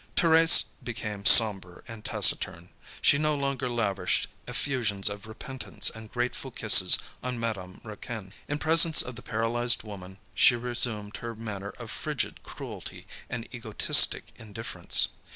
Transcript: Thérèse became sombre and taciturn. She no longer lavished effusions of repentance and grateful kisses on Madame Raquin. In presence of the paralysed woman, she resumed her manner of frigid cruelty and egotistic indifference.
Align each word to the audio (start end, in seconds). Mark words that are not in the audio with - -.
Thérèse 0.15 0.63
became 0.83 1.25
sombre 1.27 1.83
and 1.87 2.03
taciturn. 2.03 2.69
She 3.03 3.19
no 3.19 3.35
longer 3.35 3.69
lavished 3.69 4.25
effusions 4.47 5.07
of 5.09 5.27
repentance 5.27 5.91
and 5.91 6.11
grateful 6.11 6.49
kisses 6.49 6.97
on 7.21 7.39
Madame 7.39 7.79
Raquin. 7.83 8.33
In 8.47 8.57
presence 8.57 9.03
of 9.03 9.15
the 9.15 9.21
paralysed 9.21 9.83
woman, 9.83 10.17
she 10.33 10.55
resumed 10.55 11.17
her 11.17 11.35
manner 11.35 11.69
of 11.77 11.91
frigid 11.91 12.41
cruelty 12.41 13.05
and 13.29 13.47
egotistic 13.53 14.33
indifference. 14.37 15.09